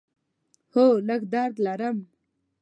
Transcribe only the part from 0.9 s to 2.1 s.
لږ درد لرم